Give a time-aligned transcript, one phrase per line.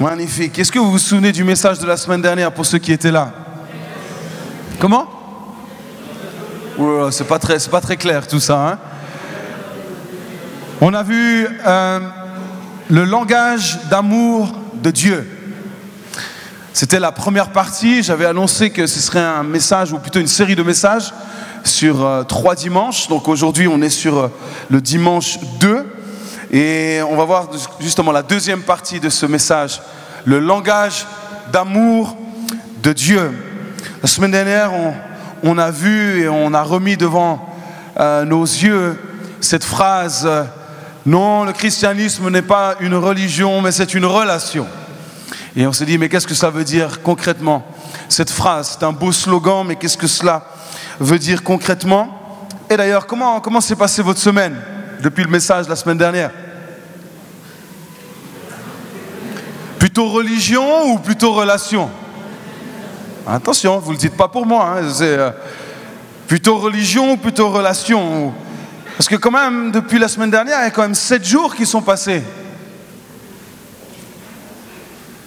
[0.00, 0.58] Magnifique.
[0.58, 3.10] Est-ce que vous vous souvenez du message de la semaine dernière pour ceux qui étaient
[3.10, 3.32] là?
[4.78, 5.08] Comment?
[7.10, 8.68] C'est pas très, c'est pas très clair tout ça.
[8.68, 8.78] Hein
[10.82, 12.00] On a vu euh,
[12.90, 15.26] le langage d'amour de Dieu.
[16.74, 18.02] C'était la première partie.
[18.02, 21.14] J'avais annoncé que ce serait un message, ou plutôt une série de messages,
[21.64, 23.08] sur euh, trois dimanches.
[23.08, 24.28] Donc aujourd'hui, on est sur euh,
[24.68, 25.95] le dimanche 2.
[26.58, 27.50] Et on va voir
[27.80, 29.82] justement la deuxième partie de ce message,
[30.24, 31.06] le langage
[31.52, 32.16] d'amour
[32.82, 33.30] de Dieu.
[34.00, 34.70] La semaine dernière,
[35.42, 37.46] on, a vu et on a remis devant
[38.00, 38.98] euh, nos yeux
[39.38, 40.26] cette phrase,
[41.04, 44.66] non, le christianisme n'est pas une religion, mais c'est une relation.
[45.56, 47.66] Et on s'est dit, mais qu'est-ce que ça veut dire concrètement
[48.08, 50.42] Cette phrase, c'est un beau slogan, mais qu'est-ce que cela
[51.00, 52.48] veut dire concrètement?
[52.70, 54.56] Et d'ailleurs, comment, comment s'est passée votre semaine
[55.02, 56.30] depuis le message la semaine dernière?
[59.86, 61.88] Plutôt religion ou plutôt relation?
[63.24, 64.78] Attention, vous ne le dites pas pour moi.
[64.80, 65.30] Hein, euh,
[66.26, 68.34] plutôt religion ou plutôt relation
[68.96, 71.54] Parce que quand même, depuis la semaine dernière, il y a quand même sept jours
[71.54, 72.24] qui sont passés.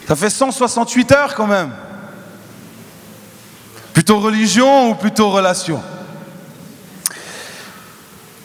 [0.06, 1.72] Ça fait 168 heures quand même.
[3.94, 5.82] Plutôt religion ou plutôt relation?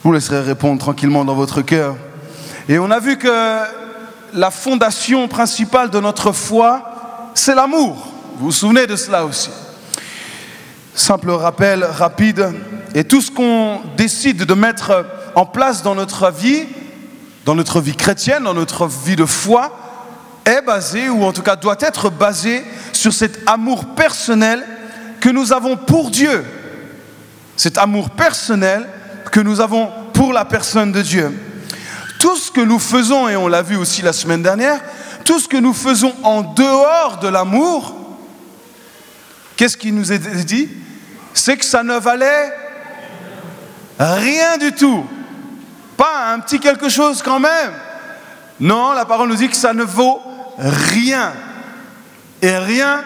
[0.05, 1.97] Vous laisserez répondre tranquillement dans votre cœur.
[2.69, 3.84] Et on a vu que
[4.35, 8.13] la fondation principale de notre foi, c'est l'amour.
[8.37, 9.51] Vous vous souvenez de cela aussi.
[10.95, 12.53] Simple rappel rapide.
[12.95, 16.65] Et tout ce qu'on décide de mettre en place dans notre vie,
[17.45, 19.79] dans notre vie chrétienne, dans notre vie de foi,
[20.45, 24.65] est basé, ou en tout cas doit être basé, sur cet amour personnel
[25.21, 26.45] que nous avons pour Dieu.
[27.57, 28.87] Cet amour personnel
[29.31, 31.33] que nous avons pour la personne de Dieu.
[32.25, 34.81] Tout ce que nous faisons, et on l'a vu aussi la semaine dernière,
[35.27, 37.95] tout ce que nous faisons en dehors de l'amour,
[39.57, 40.71] qu'est-ce qui nous est dit?
[41.35, 42.51] C'est que ça ne valait
[43.99, 45.05] rien du tout.
[45.99, 47.73] Pas un petit quelque chose quand même.
[48.59, 50.23] Non, la parole nous dit que ça ne vaut
[50.57, 51.35] rien.
[52.41, 53.05] Et rien,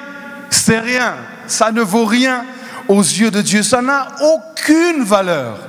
[0.48, 1.16] c'est rien.
[1.48, 2.44] Ça ne vaut rien
[2.86, 3.64] aux yeux de Dieu.
[3.64, 5.67] Ça n'a aucune valeur.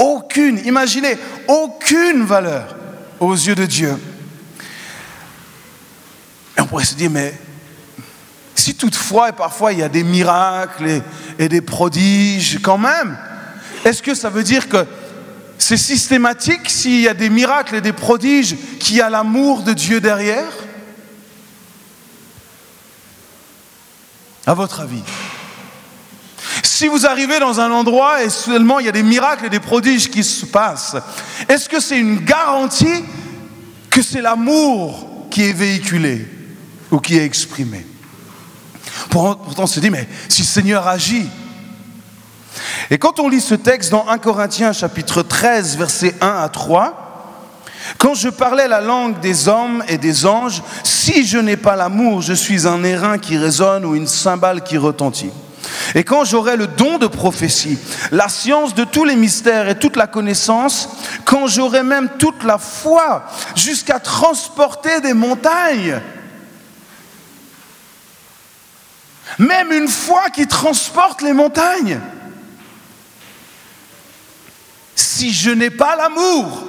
[0.00, 1.16] Aucune, imaginez,
[1.46, 2.74] aucune valeur
[3.20, 3.96] aux yeux de Dieu.
[6.56, 7.38] Et on pourrait se dire, mais
[8.54, 11.02] si toutefois, et parfois, il y a des miracles
[11.38, 13.18] et, des prodiges quand même,
[13.84, 14.86] est-ce que ça veut dire que
[15.58, 19.74] c'est systématique s'il y a des miracles et des prodiges qu'il y a l'amour de
[19.74, 20.52] Dieu derrière?
[24.46, 25.02] À votre avis
[26.80, 29.60] Si vous arrivez dans un endroit et seulement il y a des miracles et des
[29.60, 30.96] prodiges qui se passent,
[31.46, 33.04] est-ce que c'est une garantie
[33.90, 36.26] que c'est l'amour qui est véhiculé
[36.90, 37.84] ou qui est exprimé?
[39.10, 41.28] Pourtant, on se dit, mais si le Seigneur agit,
[42.88, 47.44] et quand on lit ce texte dans 1 Corinthiens chapitre 13, versets 1 à 3,
[47.98, 52.22] quand je parlais la langue des hommes et des anges, si je n'ai pas l'amour,
[52.22, 55.32] je suis un airain qui résonne ou une cymbale qui retentit.
[55.94, 57.78] Et quand j'aurai le don de prophétie,
[58.12, 60.88] la science de tous les mystères et toute la connaissance,
[61.24, 66.00] quand j'aurai même toute la foi jusqu'à transporter des montagnes,
[69.38, 72.00] même une foi qui transporte les montagnes,
[74.94, 76.64] si je n'ai pas l'amour,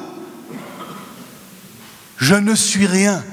[2.18, 3.24] je ne suis rien.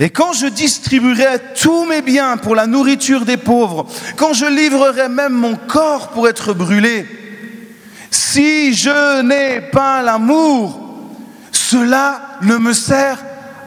[0.00, 3.86] Et quand je distribuerai tous mes biens pour la nourriture des pauvres,
[4.16, 7.06] quand je livrerai même mon corps pour être brûlé,
[8.10, 10.80] si je n'ai pas l'amour,
[11.50, 13.18] cela ne me sert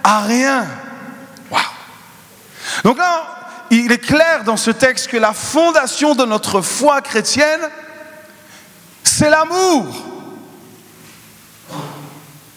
[0.03, 0.66] à rien.
[2.84, 3.24] Donc là,
[3.72, 7.62] il est clair dans ce texte que la fondation de notre foi chrétienne,
[9.03, 9.85] c'est l'amour.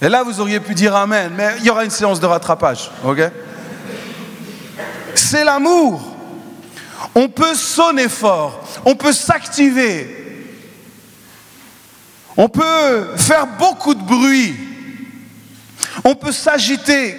[0.00, 2.90] Et là, vous auriez pu dire Amen, mais il y aura une séance de rattrapage,
[3.04, 3.20] ok?
[5.30, 6.00] C'est l'amour.
[7.14, 10.08] On peut sonner fort, on peut s'activer,
[12.34, 14.56] on peut faire beaucoup de bruit,
[16.02, 17.14] on peut s'agiter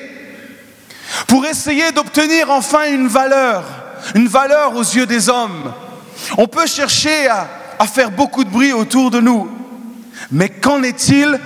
[1.27, 3.63] pour essayer d'obtenir enfin une valeur,
[4.15, 5.71] une valeur aux yeux des hommes.
[6.39, 9.51] On peut chercher à, faire beaucoup de bruit autour de nous.
[10.31, 11.39] Mais qu'en est-il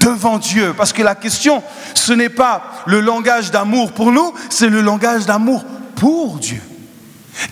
[0.00, 0.74] devant Dieu?
[0.76, 1.62] Parce que la question,
[1.94, 5.64] ce n'est pas le langage d'amour pour nous, c'est le langage d'amour
[5.98, 6.62] pour Dieu.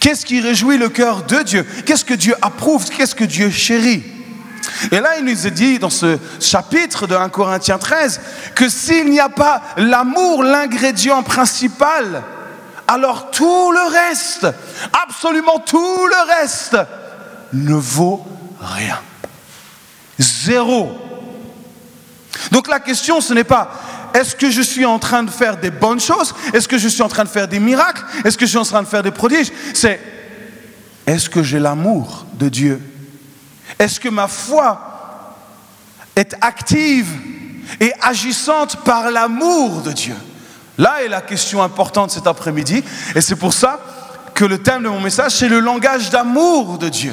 [0.01, 1.67] Qu'est-ce qui réjouit le cœur de Dieu?
[1.85, 2.89] Qu'est-ce que Dieu approuve?
[2.89, 4.03] Qu'est-ce que Dieu chérit?
[4.91, 8.21] Et là, il nous est dit dans ce chapitre de 1 Corinthiens 13
[8.55, 12.23] que s'il n'y a pas l'amour, l'ingrédient principal,
[12.89, 14.47] alors tout le reste,
[14.93, 16.77] absolument tout le reste,
[17.53, 18.27] ne vaut
[18.61, 18.99] rien.
[20.19, 20.91] Zéro.
[22.53, 23.71] Donc la question, ce n'est pas
[24.17, 26.35] est-ce que je suis en train de faire des bonnes choses?
[26.55, 28.03] Est-ce que je suis en train de faire des miracles?
[28.25, 29.53] Est-ce que je suis en train de faire des prodiges?
[29.75, 30.01] C'est
[31.07, 32.81] est-ce que j'ai l'amour de Dieu?
[33.79, 35.37] Est-ce que ma foi
[36.17, 37.09] est active
[37.79, 40.17] et agissante par l'amour de Dieu?
[40.79, 42.83] Là est la question importante cet après-midi
[43.15, 43.81] et c'est pour ça
[44.33, 47.13] que le thème de mon message, c'est le langage d'amour de Dieu.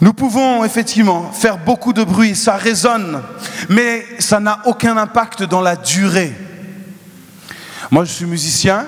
[0.00, 3.20] Nous pouvons effectivement faire beaucoup de bruit, ça résonne,
[3.68, 6.32] mais ça n'a aucun impact dans la durée.
[7.90, 8.86] Moi, je suis musicien.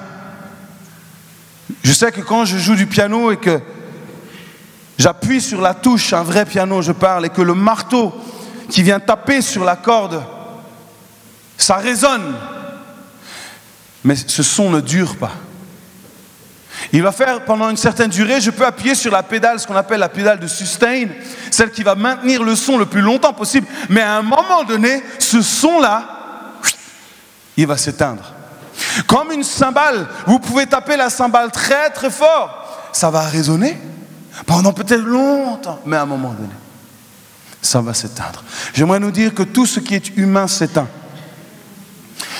[1.82, 3.60] Je sais que quand je joue du piano et que
[4.98, 8.14] j'appuie sur la touche, un vrai piano, je parle, et que le marteau
[8.68, 10.22] qui vient taper sur la corde,
[11.58, 12.34] ça résonne.
[14.04, 15.32] Mais ce son ne dure pas.
[16.92, 19.76] Il va faire pendant une certaine durée, je peux appuyer sur la pédale, ce qu'on
[19.76, 21.06] appelle la pédale de sustain,
[21.50, 23.66] celle qui va maintenir le son le plus longtemps possible.
[23.88, 26.04] Mais à un moment donné, ce son-là,
[27.56, 28.34] il va s'éteindre.
[29.06, 33.78] Comme une cymbale, vous pouvez taper la cymbale très très fort, ça va résonner
[34.46, 36.54] pendant peut-être longtemps, mais à un moment donné,
[37.60, 38.42] ça va s'éteindre.
[38.72, 40.88] J'aimerais nous dire que tout ce qui est humain s'éteint.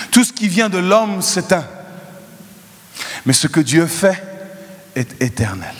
[0.09, 1.65] Tout ce qui vient de l'homme s'éteint.
[3.25, 4.30] Mais ce que Dieu fait,
[4.95, 5.73] est éternel.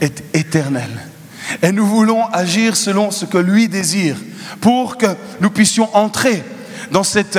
[0.00, 0.90] Est éternel.
[1.62, 4.16] Et nous voulons agir selon ce que lui désire
[4.60, 5.06] pour que
[5.40, 6.42] nous puissions entrer
[6.90, 7.38] dans cette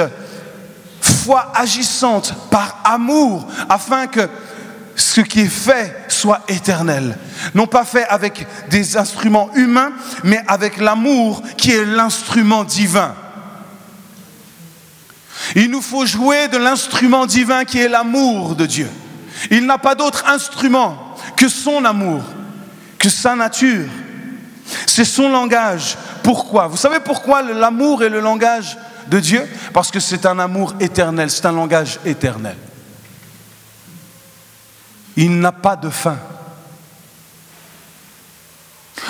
[1.02, 4.28] foi agissante par amour afin que
[4.96, 7.18] ce qui est fait soit éternel.
[7.56, 9.94] Non pas fait avec des instruments humains,
[10.24, 13.16] mais avec l'amour qui est l'instrument divin.
[15.56, 18.90] Il nous faut jouer de l'instrument divin qui est l'amour de Dieu.
[19.52, 22.22] Il n'a pas d'autre instrument que son amour,
[22.98, 23.88] que sa nature.
[24.86, 25.98] C'est son langage.
[26.24, 26.68] Pourquoi?
[26.68, 28.78] Vous savez pourquoi l'amour est le langage
[29.08, 29.48] de Dieu?
[29.74, 32.58] Parce que c'est un amour éternel, c'est un langage éternel.
[35.16, 36.18] Il n'a pas de fin.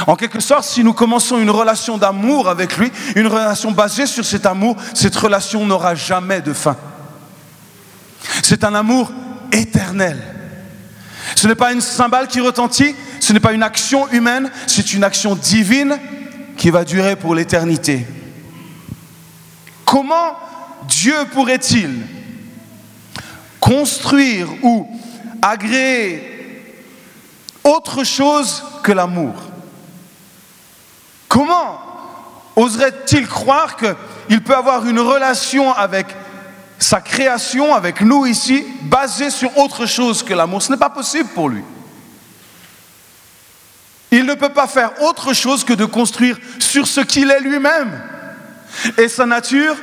[0.08, 4.24] En quelque sorte, si nous commençons une relation d'amour avec lui, une relation basée sur
[4.24, 6.78] cet amour, cette relation n'aura jamais de fin.
[8.42, 9.12] C'est un amour
[9.52, 10.18] éternel.
[11.36, 15.04] Ce n'est pas une cymbale qui retentit, ce n'est pas une action humaine, c'est une
[15.04, 15.98] action divine
[16.58, 18.06] qui va durer pour l'éternité.
[19.86, 20.38] Comment
[20.88, 22.02] Dieu pourrait-il
[23.60, 24.88] construire ou
[25.42, 26.64] agréer
[27.64, 29.34] autre chose que l'amour?
[31.28, 31.80] Comment
[32.56, 36.08] oserait-il croire qu'il peut avoir une relation avec
[36.80, 40.62] sa création avec nous ici, basée sur autre chose que l'amour.
[40.62, 41.64] Ce n'est pas possible pour lui.
[44.12, 48.02] Il ne peut pas faire autre chose que de construire sur ce qu'il est lui-même.
[48.98, 49.76] Et sa nature,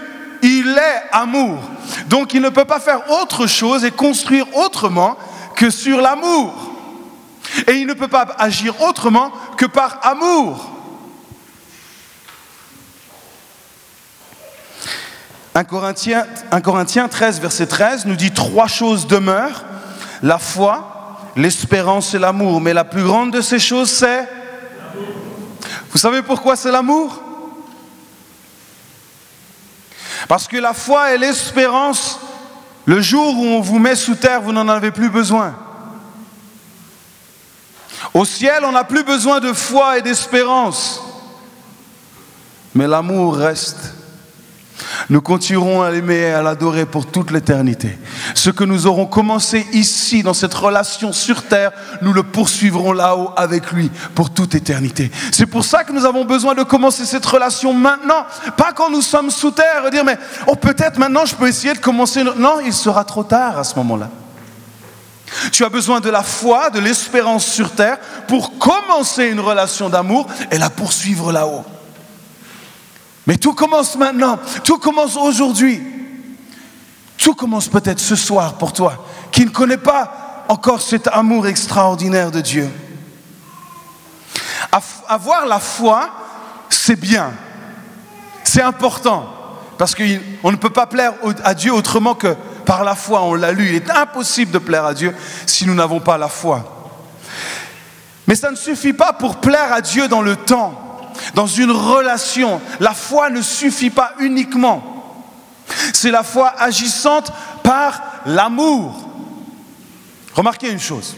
[0.43, 1.61] il est amour.
[2.09, 5.17] Donc il ne peut pas faire autre chose et construire autrement
[5.55, 6.55] que sur l'amour.
[7.69, 10.75] Et il ne peut pas agir autrement que par amour.
[15.57, 19.65] 1 Corinthiens, 1 Corinthiens 13, verset 13 nous dit trois choses demeurent,
[20.23, 22.61] la foi, l'espérance et l'amour.
[22.61, 24.29] Mais la plus grande de ces choses, c'est...
[25.91, 27.23] Vous savez pourquoi c'est l'amour?
[30.29, 32.21] Parce que la foi et l'espérance,
[32.85, 35.55] le jour où on vous met sous terre, vous n'en avez plus besoin.
[38.13, 41.01] Au ciel, on n'a plus besoin de foi et d'espérance.
[42.75, 43.96] Mais l'amour reste.
[45.09, 47.99] Nous continuerons à l'aimer et à l'adorer pour toute l'éternité.
[48.35, 53.30] Ce que nous aurons commencé ici, dans cette relation sur terre, nous le poursuivrons là-haut
[53.37, 55.11] avec lui pour toute éternité.
[55.33, 59.02] C'est pour ça que nous avons besoin de commencer cette relation maintenant, pas quand nous
[59.02, 62.23] sommes sous terre dire, mais oh, peut-être maintenant je peux essayer de commencer.
[62.37, 64.11] Non, il sera trop tard à ce moment-là.
[65.52, 70.26] Tu as besoin de la foi, de l'espérance sur terre pour commencer une relation d'amour
[70.50, 71.64] et la poursuivre là-haut.
[73.26, 75.83] Mais tout commence maintenant, tout commence aujourd'hui.
[77.18, 82.30] Tout commence peut-être ce soir pour toi, qui ne connais pas encore cet amour extraordinaire
[82.30, 82.71] de Dieu.
[85.09, 86.11] Avoir la foi,
[86.68, 87.33] c'est bien,
[88.45, 89.26] c'est important,
[89.78, 93.23] parce qu'on ne peut pas plaire à Dieu autrement que par la foi.
[93.23, 95.14] On l'a lu, il est impossible de plaire à Dieu
[95.47, 96.92] si nous n'avons pas la foi.
[98.26, 100.86] Mais ça ne suffit pas pour plaire à Dieu dans le temps,
[101.35, 102.61] dans une relation.
[102.80, 104.82] La foi ne suffit pas uniquement.
[105.92, 107.32] C'est la foi agissante
[107.62, 109.08] par l'amour.
[110.35, 111.16] Remarquez une chose.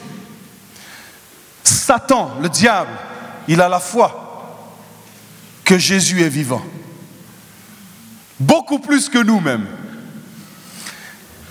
[1.65, 2.93] Satan, le diable,
[3.47, 4.25] il a la foi
[5.65, 6.63] que Jésus est vivant.
[8.41, 9.67] Beaucoup plus que nous-mêmes.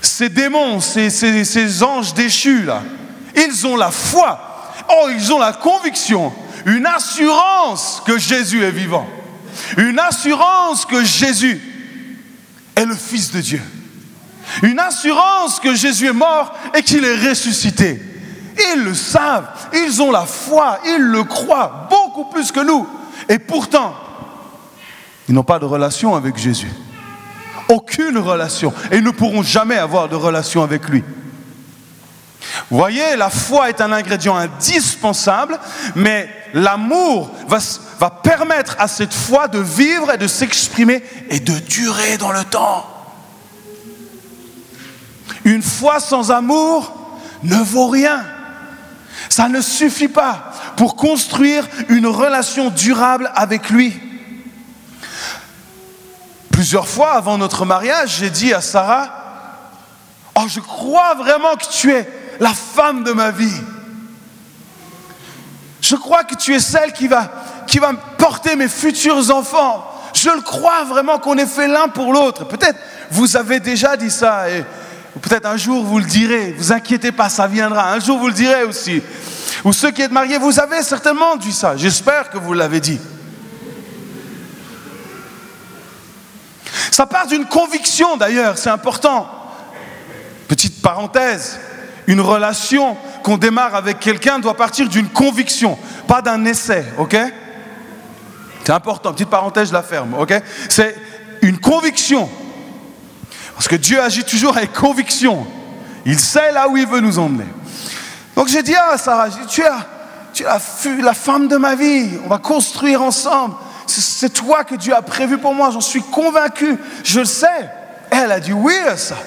[0.02, 2.82] Ces démons, ces, anges déchus, là,
[3.36, 4.74] ils ont la foi.
[4.90, 6.34] Oh, ils ont la conviction,
[6.68, 9.08] une assurance que Jésus est vivant.
[9.78, 11.60] Une assurance que Jésus
[12.76, 13.62] est le Fils de Dieu.
[14.62, 18.02] Une assurance que Jésus est mort et qu'il est ressuscité.
[18.76, 22.86] Ils le savent, ils ont la foi, ils le croient beaucoup plus que nous.
[23.30, 23.96] Et pourtant,
[25.30, 26.72] ils n'ont pas de relation avec Jésus.
[27.70, 28.74] Aucune relation.
[28.92, 31.04] Et ils ne pourront jamais avoir de relation avec lui.
[32.70, 35.58] Voyez, la foi est un ingrédient indispensable,
[35.96, 37.60] mais l'amour va,
[38.00, 42.44] va, permettre à cette foi de vivre et de s'exprimer et de durer dans le
[42.44, 42.86] temps.
[45.46, 46.92] Une foi sans amour
[47.44, 48.26] ne vaut rien.
[49.30, 53.98] Ça ne suffit pas pour construire une relation durable avec lui.
[56.52, 59.14] Plusieurs fois avant notre mariage, j'ai dit à Sarah,
[60.36, 62.08] Oh, je crois vraiment que tu es
[62.40, 63.62] la femme de ma vie.
[65.82, 67.32] Je crois que tu es celle qui va,
[67.68, 69.86] qui va porter mes futurs enfants.
[70.14, 72.46] Je le crois vraiment qu'on est fait l'un pour l'autre.
[72.46, 72.78] Peut-être
[73.12, 74.66] vous avez déjà dit ça et
[75.22, 76.56] peut-être un jour vous le direz.
[76.58, 77.94] Vous inquiétez pas, ça viendra.
[77.94, 79.02] Un jour vous le direz aussi.
[79.64, 81.78] Ou ceux qui êtes mariés, vous avez certainement dit ça.
[81.78, 83.00] J'espère que vous l'avez dit.
[86.92, 89.30] Ça part d'une conviction d'ailleurs, c'est important.
[90.48, 91.60] Petite parenthèse,
[92.08, 97.18] une relation qu'on démarre avec quelqu'un doit partir d'une conviction, pas d'un essai, ok?
[98.64, 100.42] C'est important, petite parenthèse, je la ferme, ok?
[100.70, 100.96] C'est
[101.42, 102.30] une conviction.
[103.54, 105.46] Parce que Dieu agit toujours avec conviction.
[106.06, 107.48] Il sait là où il veut nous emmener.
[108.36, 109.66] Donc j'ai dit à Sarah, tu es,
[110.34, 113.56] tu la femme de ma vie, on va construire ensemble.
[113.88, 117.70] C'est toi que Dieu a prévu pour moi, j'en suis convaincu, je le sais.
[118.12, 119.18] Elle a dit oui à ça.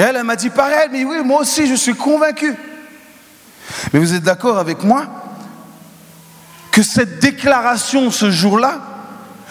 [0.00, 2.56] Elle, elle m'a dit pareil, mais oui, moi aussi, je suis convaincu.
[3.92, 5.04] Mais vous êtes d'accord avec moi
[6.72, 8.80] que cette déclaration ce jour-là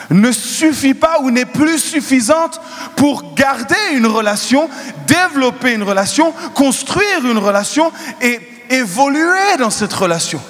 [0.10, 2.60] ne suffit pas ou n'est plus suffisante
[2.96, 4.70] pour garder une relation,
[5.06, 8.40] développer une relation, construire une relation et
[8.72, 10.42] évoluer dans cette relation?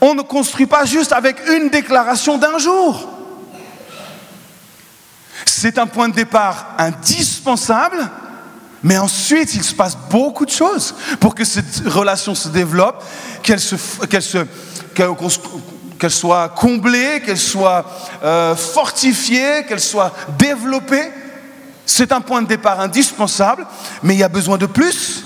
[0.00, 3.08] On ne construit pas juste avec une déclaration d'un jour.
[5.46, 8.10] C'est un point de départ indispensable,
[8.82, 13.04] mais ensuite il se passe beaucoup de choses pour que cette relation se développe,
[13.42, 13.60] qu'elle
[16.10, 17.84] soit comblée, qu'elle soit
[18.22, 21.10] euh, fortifiée, qu'elle soit développée.
[21.84, 23.66] C'est un point de départ indispensable,
[24.02, 25.24] mais il y a besoin de plus.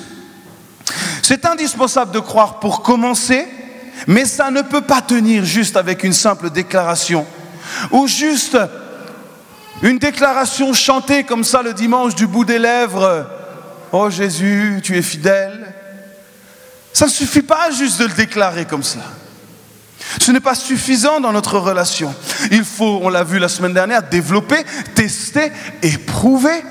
[1.22, 3.46] C'est indispensable de croire pour commencer,
[4.06, 7.26] mais ça ne peut pas tenir juste avec une simple déclaration
[7.90, 8.58] ou juste
[9.82, 13.26] une déclaration chantée comme ça le dimanche du bout des lèvres.
[13.96, 15.72] Oh Jésus, tu es fidèle.
[16.92, 18.98] Ça ne suffit pas juste de le déclarer comme ça.
[20.20, 22.12] Ce n'est pas suffisant dans notre relation.
[22.50, 24.64] Il faut, on l'a vu la semaine dernière, développer,
[24.96, 26.64] tester, éprouver.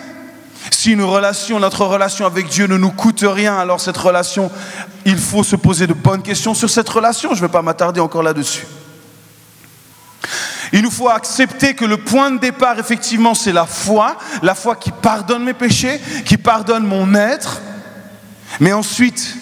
[0.69, 4.51] Si une relation, notre relation avec Dieu ne nous coûte rien, alors cette relation,
[5.05, 7.29] il faut se poser de bonnes questions sur cette relation.
[7.29, 8.65] Je ne vais pas m'attarder encore là-dessus.
[10.73, 14.75] Il nous faut accepter que le point de départ, effectivement, c'est la foi, la foi
[14.75, 17.61] qui pardonne mes péchés, qui pardonne mon être.
[18.59, 19.35] Mais ensuite,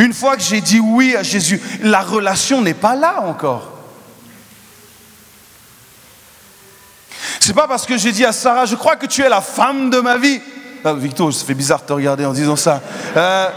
[0.00, 3.78] une fois que j'ai dit oui à Jésus, la relation n'est pas là encore.
[7.38, 9.88] C'est pas parce que j'ai dit à Sarah, je crois que tu es la femme
[9.88, 10.40] de ma vie.
[10.84, 12.82] Ah, Victor, ça fait bizarre de te regarder en disant ça.
[13.16, 13.50] Euh,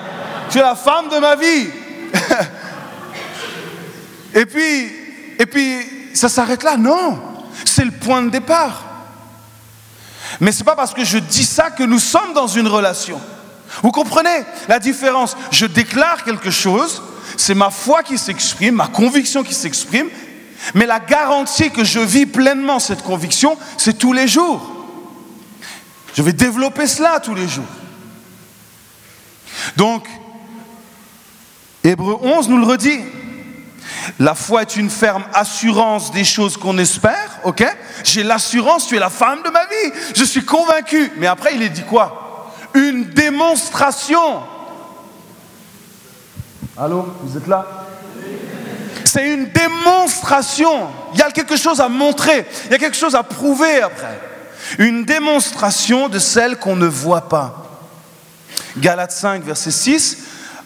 [0.51, 1.69] tu es la femme de ma vie.
[4.35, 4.91] et puis,
[5.39, 6.77] et puis, ça s'arrête là.
[6.77, 7.19] Non,
[7.65, 8.85] c'est le point de départ.
[10.39, 13.19] Mais ce n'est pas parce que je dis ça que nous sommes dans une relation.
[13.83, 15.35] Vous comprenez la différence?
[15.51, 17.01] Je déclare quelque chose,
[17.37, 20.07] c'est ma foi qui s'exprime, ma conviction qui s'exprime,
[20.73, 24.61] mais la garantie que je vis pleinement cette conviction, c'est tous les jours.
[26.13, 27.65] Je vais développer cela tous les jours.
[29.77, 30.07] Donc,
[31.83, 32.99] Hébreu 11 nous le redit.
[34.19, 37.65] La foi est une ferme assurance des choses qu'on espère, ok?
[38.03, 41.11] J'ai l'assurance, tu es la femme de ma vie, je suis convaincu.
[41.17, 42.53] Mais après, il est dit quoi?
[42.73, 44.41] Une démonstration.
[46.77, 47.65] Allô, vous êtes là?
[49.05, 50.87] C'est une démonstration.
[51.13, 54.19] Il y a quelque chose à montrer, il y a quelque chose à prouver après.
[54.77, 57.57] Une démonstration de celle qu'on ne voit pas.
[58.77, 60.17] Galates 5, verset 6.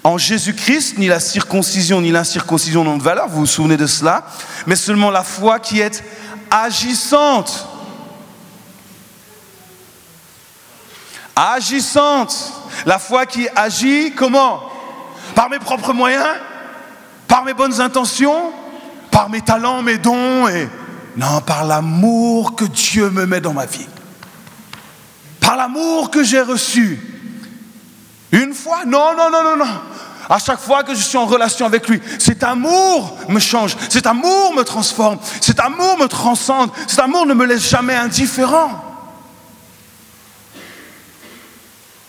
[0.05, 4.23] En Jésus-Christ, ni la circoncision ni l'incirconcision n'ont de valeur, vous vous souvenez de cela,
[4.67, 6.03] mais seulement la foi qui est
[6.51, 7.67] agissante.
[11.35, 12.53] Agissante.
[12.85, 14.61] La foi qui agit comment?
[15.33, 16.37] Par mes propres moyens
[17.27, 18.53] Par mes bonnes intentions
[19.09, 20.69] Par mes talents, mes dons et...
[21.17, 23.87] Non, par l'amour que Dieu me met dans ma vie.
[25.39, 27.14] Par l'amour que j'ai reçu.
[28.35, 29.79] Une fois Non, non, non, non, non.
[30.29, 34.07] À chaque fois que je suis en relation avec lui, cet amour me change, cet
[34.07, 38.83] amour me transforme, cet amour me transcende, cet amour ne me laisse jamais indifférent.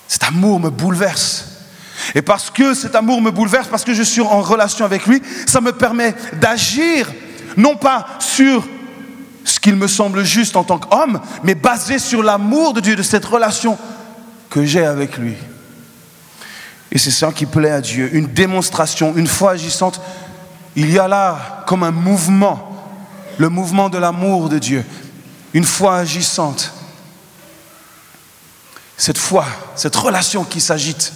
[0.08, 1.44] Cet amour me bouleverse.
[2.14, 5.22] Et parce que cet amour me bouleverse, parce que je suis en relation avec lui,
[5.46, 7.12] ça me permet d'agir,
[7.56, 8.66] non pas sur
[9.44, 13.02] ce qu'il me semble juste en tant qu'homme, mais basé sur l'amour de Dieu, de
[13.02, 13.78] cette relation
[14.48, 15.34] que j'ai avec lui.
[16.92, 20.00] Et c'est ça qui plaît à Dieu, une démonstration, une foi agissante.
[20.76, 22.70] Il y a là comme un mouvement,
[23.38, 24.84] le mouvement de l'amour de Dieu,
[25.52, 26.72] une foi agissante.
[28.96, 31.12] Cette foi, cette relation qui s'agite,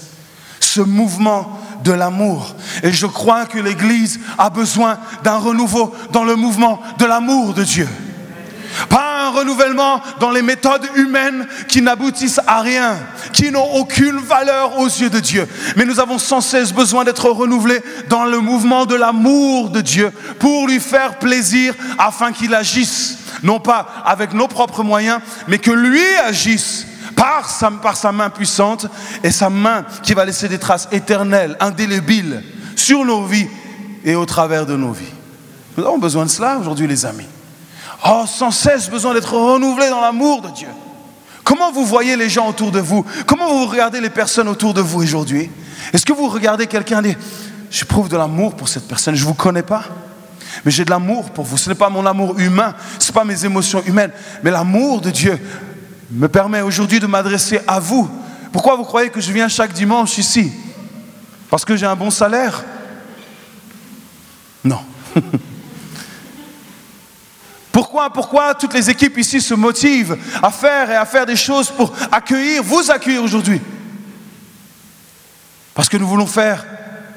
[0.58, 2.54] ce mouvement de l'amour.
[2.82, 7.64] Et je crois que l'Église a besoin d'un renouveau dans le mouvement de l'amour de
[7.64, 7.88] Dieu.
[9.30, 12.96] Renouvellement dans les méthodes humaines qui n'aboutissent à rien,
[13.32, 15.46] qui n'ont aucune valeur aux yeux de Dieu.
[15.76, 20.10] Mais nous avons sans cesse besoin d'être renouvelés dans le mouvement de l'amour de Dieu
[20.38, 25.70] pour lui faire plaisir afin qu'il agisse, non pas avec nos propres moyens, mais que
[25.70, 28.86] lui agisse par sa main puissante
[29.22, 32.42] et sa main qui va laisser des traces éternelles, indélébiles
[32.76, 33.48] sur nos vies
[34.04, 35.04] et au travers de nos vies.
[35.76, 37.26] Nous avons besoin de cela aujourd'hui, les amis.
[38.04, 40.68] Oh, sans cesse besoin d'être renouvelé dans l'amour de Dieu.
[41.44, 43.04] Comment vous voyez les gens autour de vous?
[43.26, 45.50] Comment vous regardez les personnes autour de vous aujourd'hui?
[45.92, 47.18] Est-ce que vous regardez quelqu'un et dites,
[47.70, 49.84] j'éprouve de l'amour pour cette personne, je ne vous connais pas,
[50.64, 51.56] mais j'ai de l'amour pour vous.
[51.56, 55.10] Ce n'est pas mon amour humain, ce n'est pas mes émotions humaines, mais l'amour de
[55.10, 55.38] Dieu
[56.10, 58.08] me permet aujourd'hui de m'adresser à vous.
[58.52, 60.52] Pourquoi vous croyez que je viens chaque dimanche ici?
[61.48, 62.64] Parce que j'ai un bon salaire?
[64.64, 64.80] Non.
[67.72, 71.70] Pourquoi, pourquoi toutes les équipes ici se motivent à faire et à faire des choses
[71.70, 73.60] pour accueillir, vous accueillir aujourd'hui?
[75.74, 76.66] Parce que nous voulons faire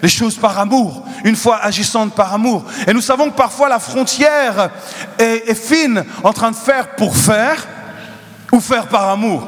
[0.02, 2.66] les choses par amour, une fois agissantes par amour.
[2.86, 4.70] Et nous savons que parfois la frontière
[5.18, 7.66] est, est fine entre de faire pour faire
[8.52, 9.48] ou faire par amour.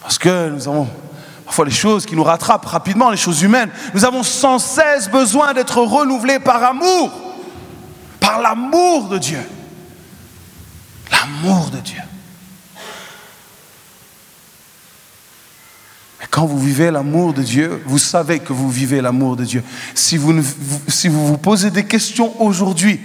[0.00, 0.88] Parce que nous avons
[1.44, 3.70] parfois les choses qui nous rattrapent rapidement, les choses humaines.
[3.92, 7.31] Nous avons sans cesse besoin d'être renouvelés par amour
[8.22, 9.42] par l'amour de Dieu.
[11.10, 12.00] L'amour de Dieu.
[16.22, 19.64] Et quand vous vivez l'amour de Dieu, vous savez que vous vivez l'amour de Dieu.
[19.94, 20.40] Si vous,
[20.86, 23.00] si vous vous posez des questions aujourd'hui,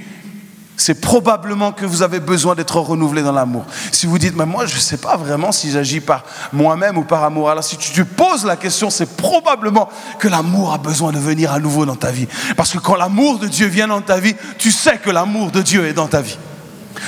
[0.77, 3.65] c'est probablement que vous avez besoin d'être renouvelé dans l'amour.
[3.91, 7.03] Si vous dites, mais moi je ne sais pas vraiment si j'agis par moi-même ou
[7.03, 11.11] par amour, alors si tu te poses la question, c'est probablement que l'amour a besoin
[11.11, 12.27] de venir à nouveau dans ta vie.
[12.55, 15.63] Parce que quand l'amour de Dieu vient dans ta vie, tu sais que l'amour de
[15.63, 16.37] Dieu est dans ta vie.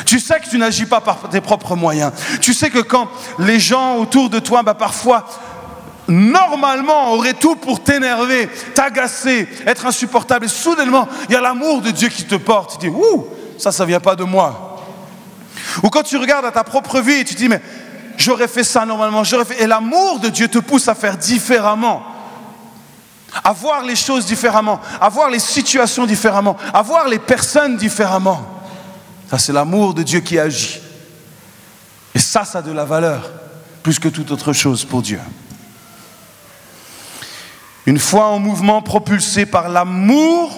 [0.05, 2.11] Tu sais que tu n'agis pas par tes propres moyens.
[2.41, 5.27] Tu sais que quand les gens autour de toi, bah, parfois,
[6.07, 11.91] normalement, auraient tout pour t'énerver, t'agacer, être insupportable, et soudainement, il y a l'amour de
[11.91, 12.79] Dieu qui te porte.
[12.79, 13.27] Tu dis, ouh,
[13.59, 14.77] ça, ça ne vient pas de moi.
[15.83, 17.61] Ou quand tu regardes à ta propre vie et tu dis, mais
[18.17, 19.61] j'aurais fait ça normalement, fait...
[19.61, 22.01] Et l'amour de Dieu te pousse à faire différemment,
[23.43, 28.41] à voir les choses différemment, à voir les situations différemment, à voir les personnes différemment.
[29.29, 30.79] Ça, c'est l'amour de Dieu qui agit.
[32.15, 33.29] Et ça, ça a de la valeur,
[33.83, 35.19] plus que toute autre chose pour Dieu.
[37.85, 40.57] Une foi en mouvement propulsée par l'amour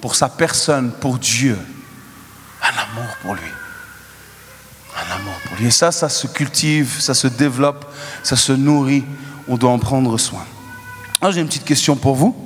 [0.00, 1.58] pour sa personne, pour Dieu
[2.62, 3.50] un amour pour lui.
[4.96, 5.66] Un amour pour lui.
[5.66, 9.04] Et ça, ça se cultive, ça se développe, ça se nourrit.
[9.48, 10.44] On doit en prendre soin.
[11.20, 12.36] Alors j'ai une petite question pour vous.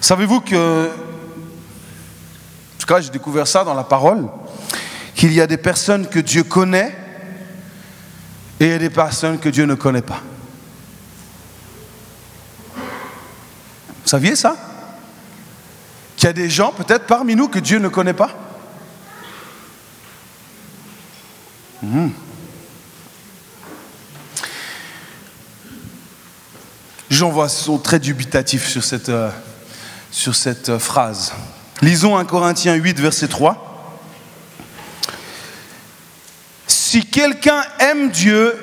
[0.00, 4.28] Savez-vous que, en tout cas j'ai découvert ça dans la parole,
[5.14, 6.96] qu'il y a des personnes que Dieu connaît
[8.60, 10.22] et il y a des personnes que Dieu ne connaît pas.
[14.02, 14.56] Vous saviez ça?
[16.16, 18.30] Qu'il y a des gens peut-être parmi nous que Dieu ne connaît pas?
[21.82, 22.08] Mmh.
[27.10, 29.30] Gens sont très dubitatifs sur cette, euh,
[30.26, 31.32] euh, phrase.
[31.80, 33.64] Lisons 1 Corinthiens 8, verset 3.
[36.66, 38.54] Si quelqu'un aime Dieu,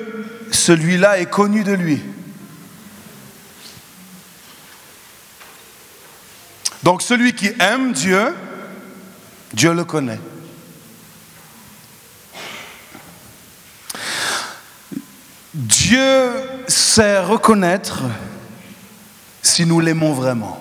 [0.52, 2.02] celui-là est connu de lui.
[6.82, 8.34] Donc celui qui aime Dieu,
[9.54, 10.20] Dieu le connaît.
[15.56, 16.32] Dieu
[16.68, 18.02] sait reconnaître
[19.40, 20.60] si nous l'aimons vraiment.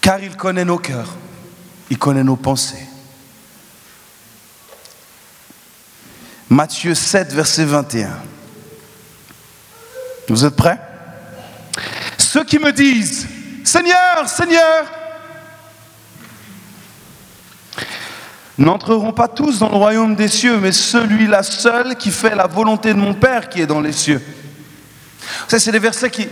[0.00, 1.14] Car il connaît nos cœurs,
[1.90, 2.88] il connaît nos pensées.
[6.48, 8.18] Matthieu 7, verset 21.
[10.28, 10.80] Vous êtes prêts?
[12.16, 13.28] Ceux qui me disent,
[13.64, 14.86] Seigneur, Seigneur,
[18.60, 22.92] n'entreront pas tous dans le royaume des cieux, mais celui-là seul qui fait la volonté
[22.92, 24.22] de mon Père qui est dans les cieux.
[25.48, 26.28] Ça, c'est des versets qui...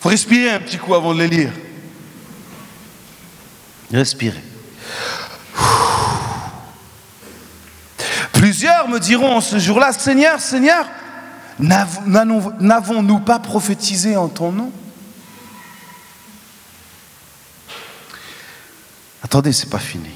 [0.00, 1.52] Faut respirer un petit coup avant de les lire.
[3.92, 4.42] Respirez.
[8.32, 10.86] Plusieurs me diront en ce jour-là, Seigneur, Seigneur,
[11.58, 14.72] n'avons-nous pas prophétisé en ton nom?
[19.22, 20.08] Attendez, c'est pas fini.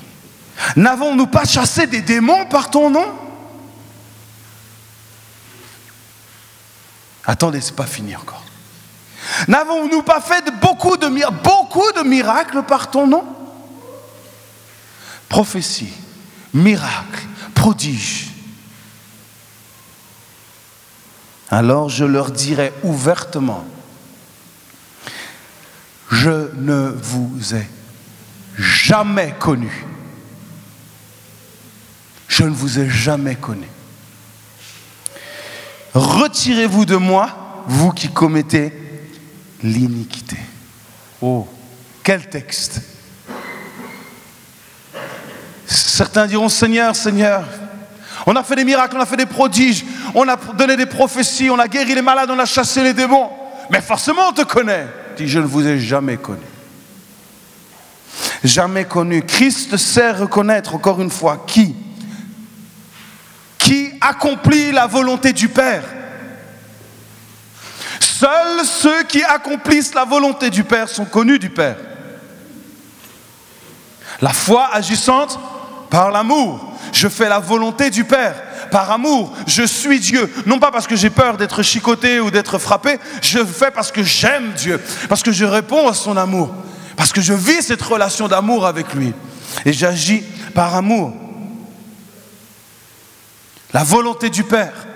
[0.76, 3.06] N'avons-nous pas chassé des démons par ton nom
[7.26, 8.42] Attendez, c'est pas fini encore.
[9.48, 11.08] N'avons-nous pas fait beaucoup de,
[11.42, 13.24] beaucoup de miracles par ton nom
[15.28, 15.92] Prophétie,
[16.52, 18.30] miracle, prodige.
[21.50, 23.64] Alors je leur dirai ouvertement,
[26.10, 27.68] je ne vous ai
[28.56, 29.84] jamais connu.
[32.36, 33.68] Je ne vous ai jamais connu.
[35.94, 38.72] Retirez-vous de moi, vous qui commettez
[39.62, 40.38] l'iniquité.
[41.22, 41.46] Oh,
[42.02, 42.80] quel texte
[45.64, 47.44] Certains diront Seigneur, Seigneur,
[48.26, 51.50] on a fait des miracles, on a fait des prodiges, on a donné des prophéties,
[51.50, 53.30] on a guéri les malades, on a chassé les démons.
[53.70, 54.88] Mais forcément on te connaît.
[55.16, 56.42] Dit, je ne vous ai jamais connu.
[58.42, 59.22] Jamais connu.
[59.22, 61.76] Christ sait reconnaître encore une fois qui
[63.64, 65.84] Qui accomplit la volonté du Père.
[67.98, 71.76] Seuls ceux qui accomplissent la volonté du Père sont connus du Père.
[74.20, 75.38] La foi agissante
[75.88, 76.74] par l'amour.
[76.92, 78.34] Je fais la volonté du Père.
[78.70, 80.30] Par amour, je suis Dieu.
[80.44, 84.02] Non pas parce que j'ai peur d'être chicoté ou d'être frappé, je fais parce que
[84.02, 86.52] j'aime Dieu, parce que je réponds à son amour,
[86.96, 89.14] parce que je vis cette relation d'amour avec lui.
[89.64, 90.22] Et j'agis
[90.54, 91.23] par amour.
[93.74, 94.86] La volonté du Père.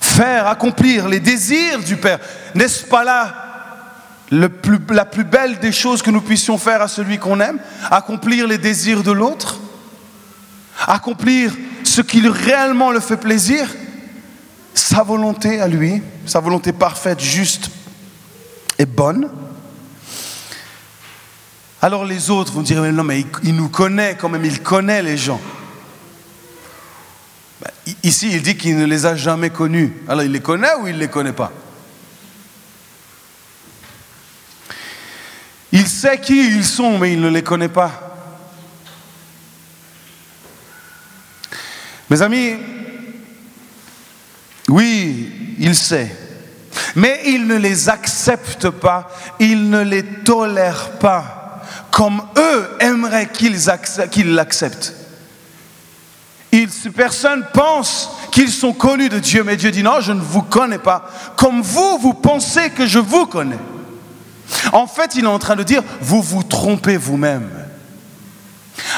[0.00, 2.20] Faire accomplir les désirs du Père.
[2.54, 3.48] N'est-ce pas là
[4.30, 7.58] la plus belle des choses que nous puissions faire à celui qu'on aime,
[7.90, 9.60] accomplir les désirs de l'autre,
[10.86, 11.52] accomplir
[11.84, 13.68] ce qui réellement le fait plaisir,
[14.72, 17.70] sa volonté à lui, sa volonté parfaite, juste
[18.78, 19.28] et bonne.
[21.82, 25.02] Alors les autres vont dire, mais non, mais il, nous connaît quand même, il connaît
[25.02, 25.40] les gens.
[28.02, 29.92] Ici, il dit qu'il ne les a jamais connus.
[30.08, 31.52] Alors il les connaît ou il ne les connaît pas?
[35.72, 38.08] Il sait qui ils sont, mais il ne les connaît pas.
[42.10, 42.56] Mes amis,
[44.68, 46.14] oui, il sait,
[46.94, 54.34] mais il ne les accepte pas, il ne les tolère pas comme eux aimeraient qu'ils
[54.34, 54.94] l'acceptent.
[56.52, 60.42] Ces personnes pensent qu'ils sont connus de Dieu, mais Dieu dit non, je ne vous
[60.42, 63.58] connais pas, comme vous, vous pensez que je vous connais.
[64.72, 67.50] En fait, il est en train de dire, vous vous trompez vous-même.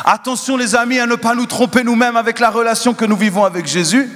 [0.05, 3.45] Attention les amis à ne pas nous tromper nous-mêmes avec la relation que nous vivons
[3.45, 4.11] avec Jésus.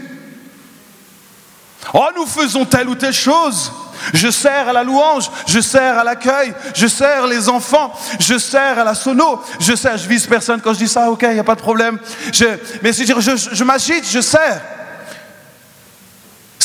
[1.94, 3.72] Oh, nous faisons telle ou telle chose.
[4.14, 8.78] Je sers à la louange, je sers à l'accueil, je sers les enfants, je sers
[8.78, 11.38] à la sono, je sers, je vise personne quand je dis ça, ok, il n'y
[11.38, 11.98] a pas de problème.
[12.82, 14.60] Mais je, je, je m'agite, je sers.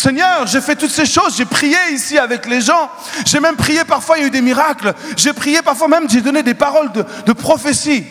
[0.03, 2.89] Seigneur, j'ai fait toutes ces choses, j'ai prié ici avec les gens,
[3.25, 6.19] j'ai même prié parfois, il y a eu des miracles, j'ai prié parfois même, j'ai
[6.19, 8.03] donné des paroles de, prophétie.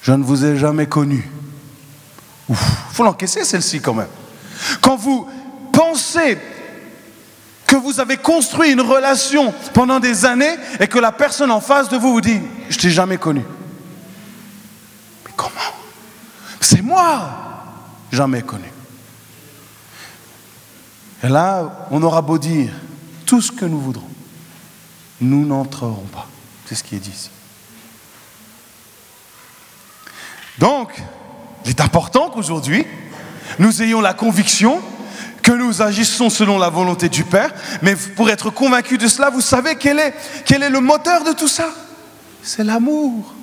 [0.00, 1.30] Je ne vous ai jamais connu.
[2.48, 2.56] Il
[2.92, 4.08] faut l'encaisser celle-ci quand même.
[4.80, 5.28] Quand vous
[5.72, 6.38] pensez
[7.66, 11.88] que vous avez construit une relation pendant des années et que la personne en face
[11.88, 13.42] de vous vous dit, je t'ai jamais connu.
[15.24, 15.54] Mais comment?
[16.60, 17.30] C'est moi
[18.10, 18.70] jamais connu.
[21.22, 22.72] Et là, on aura beau dire
[23.26, 24.10] tout ce que nous voudrons,
[25.20, 26.26] nous n'entrerons pas.
[26.66, 27.30] C'est ce qui est dit ici.
[30.58, 31.00] Donc,
[31.64, 32.86] il est important qu'aujourd'hui,
[33.58, 34.80] nous ayons la conviction
[35.42, 37.50] que nous agissons selon la volonté du Père,
[37.82, 41.32] mais pour être convaincu de cela, vous savez quel est, quel est le moteur de
[41.32, 41.68] tout ça?
[42.42, 43.34] C'est l'amour.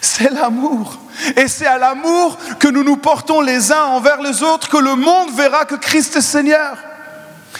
[0.00, 0.98] C'est l'amour.
[1.36, 4.94] Et c'est à l'amour que nous nous portons les uns envers les autres que le
[4.94, 6.76] monde verra que Christ est Seigneur.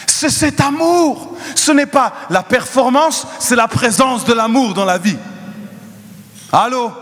[0.06, 1.36] C'est cet amour.
[1.54, 5.18] Ce n'est pas la performance, c'est la présence de l'amour dans la vie.
[6.52, 6.92] Allô?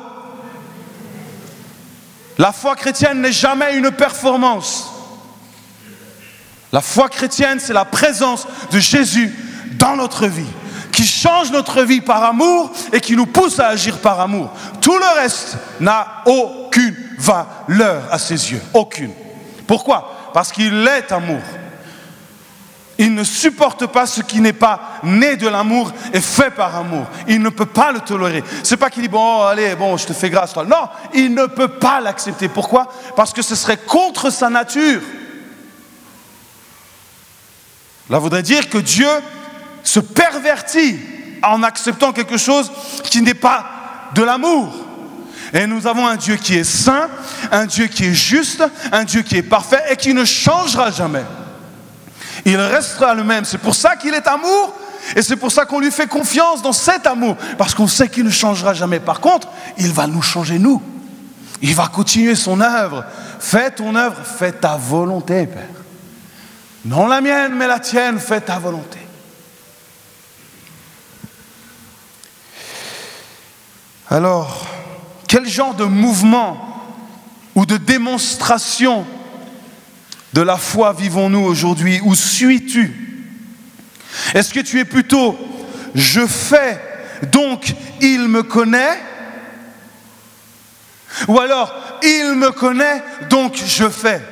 [2.38, 4.92] La foi chrétienne n'est jamais une performance.
[6.72, 9.34] La foi chrétienne, c'est la présence de Jésus
[9.72, 10.46] dans notre vie,
[10.92, 14.50] qui change notre vie par amour et qui nous pousse à agir par amour.
[14.80, 18.62] Tout le reste n'a aucune valeur à ses yeux.
[18.72, 19.12] Aucune.
[19.66, 20.30] Pourquoi?
[20.32, 21.40] Parce qu'il est amour.
[23.00, 27.06] Il ne supporte pas ce qui n'est pas né de l'amour et fait par amour.
[27.28, 28.42] Il ne peut pas le tolérer.
[28.64, 30.52] C'est pas qu'il dit bon, allez, bon, je te fais grâce.
[30.52, 30.64] Toi.
[30.64, 32.48] Non, il ne peut pas l'accepter.
[32.48, 32.88] Pourquoi?
[33.14, 35.00] Parce que ce serait contre sa nature.
[38.10, 39.08] Là voudrait dire que Dieu
[39.84, 40.98] se pervertit
[41.42, 42.72] en acceptant quelque chose
[43.04, 43.64] qui n'est pas
[44.14, 44.74] de l'amour.
[45.52, 47.08] Et nous avons un Dieu qui est saint,
[47.52, 51.24] un Dieu qui est juste, un Dieu qui est parfait et qui ne changera jamais.
[52.48, 53.44] Il restera le même.
[53.44, 54.74] C'est pour ça qu'il est amour
[55.14, 57.36] et c'est pour ça qu'on lui fait confiance dans cet amour.
[57.58, 59.00] Parce qu'on sait qu'il ne changera jamais.
[59.00, 60.82] Par contre, il va nous changer nous.
[61.60, 63.04] Il va continuer son œuvre.
[63.38, 65.68] Fais ton œuvre, fais ta volonté, Père.
[66.86, 68.98] Non la mienne, mais la tienne, fais ta volonté.
[74.08, 74.66] Alors,
[75.26, 76.82] quel genre de mouvement
[77.54, 79.04] ou de démonstration
[80.32, 82.00] de la foi vivons-nous aujourd'hui?
[82.04, 83.26] Où suis-tu?
[84.34, 85.38] Est-ce que tu es plutôt
[85.94, 86.80] je fais,
[87.32, 88.98] donc il me connaît?
[91.26, 94.22] Ou alors il me connaît, donc je fais?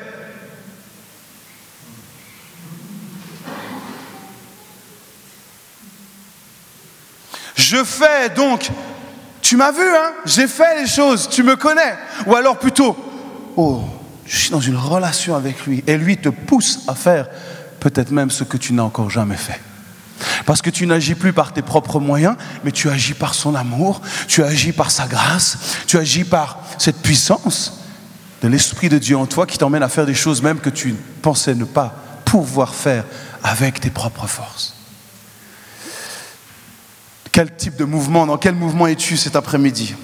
[7.57, 8.71] Je fais donc,
[9.43, 10.13] tu m'as vu, hein?
[10.25, 11.97] J'ai fait les choses, tu me connais?
[12.27, 12.97] Ou alors plutôt,
[13.57, 13.83] oh,
[14.27, 17.29] je suis dans une relation avec lui et lui te pousse à faire
[17.81, 19.61] peut-être même ce que tu n'as encore jamais fait.
[20.47, 24.01] Parce que tu n'agis plus par tes propres moyens, mais tu agis par son amour,
[24.27, 27.81] tu agis par sa grâce, tu agis par cette puissance
[28.43, 30.95] de l'Esprit de Dieu en toi qui t'emmène à faire des choses même que tu
[31.23, 33.05] pensais ne pas pouvoir faire
[33.43, 34.75] avec tes propres forces.
[37.31, 39.95] Quel type de mouvement, dans quel mouvement es-tu cet après-midi?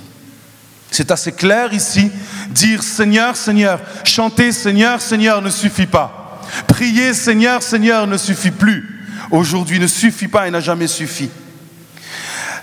[0.93, 2.13] C'est assez clair ici.
[2.51, 6.41] Dire Seigneur, Seigneur, chanter Seigneur, Seigneur ne suffit pas.
[6.69, 9.07] Prier Seigneur, Seigneur ne suffit plus.
[9.31, 11.31] Aujourd'hui ne suffit pas et n'a jamais suffi.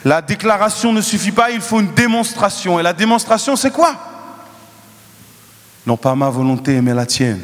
[0.05, 2.79] La déclaration ne suffit pas, il faut une démonstration.
[2.79, 3.95] Et la démonstration, c'est quoi?
[5.87, 7.39] Non pas ma volonté, mais la tienne.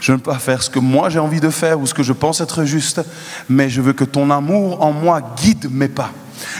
[0.00, 2.02] Je ne veux pas faire ce que moi j'ai envie de faire ou ce que
[2.02, 3.02] je pense être juste,
[3.48, 6.10] mais je veux que ton amour en moi guide mes pas.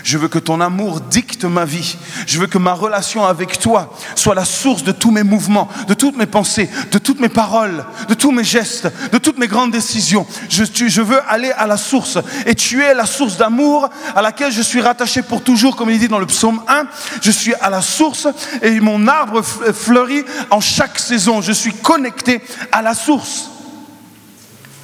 [0.05, 1.97] Je veux que ton amour dicte ma vie.
[2.27, 5.95] Je veux que ma relation avec toi soit la source de tous mes mouvements, de
[5.95, 9.71] toutes mes pensées, de toutes mes paroles, de tous mes gestes, de toutes mes grandes
[9.71, 10.27] décisions.
[10.49, 12.19] Je, veux aller à la source.
[12.47, 15.99] Et tu es la source d'amour à laquelle je suis rattaché pour toujours, comme il
[15.99, 16.85] dit dans le psaume 1.
[17.23, 18.29] Je suis à la source
[18.63, 21.41] et mon arbre fleurit en chaque saison.
[21.41, 23.51] Je suis connecté à la source,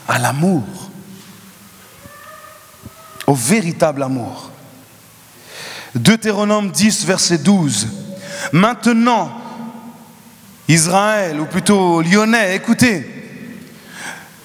[0.09, 0.65] à l'amour,
[3.27, 4.51] au véritable amour.
[5.95, 7.89] Deutéronome 10, verset 12.
[8.53, 9.33] Maintenant,
[10.69, 13.07] Israël, ou plutôt Lyonnais, écoutez,